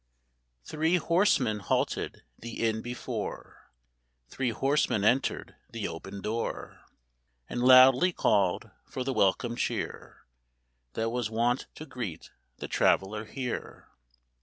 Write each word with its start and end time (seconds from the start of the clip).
^HREE 0.65 0.97
horsemen 0.97 1.59
halted 1.59 2.23
the 2.39 2.67
inn 2.67 2.81
before; 2.81 3.71
Three 4.29 4.49
horsemen 4.49 5.03
entered 5.03 5.55
the 5.69 5.87
open 5.87 6.21
door, 6.21 6.85
And 7.47 7.61
loudly 7.61 8.11
called 8.11 8.71
for 8.83 9.03
the 9.03 9.13
welcome 9.13 9.55
cheer 9.55 10.25
That 10.93 11.11
was 11.11 11.29
wont 11.29 11.67
to 11.75 11.85
greet 11.85 12.31
the 12.57 12.67
traveller 12.67 13.25
here. 13.25 13.89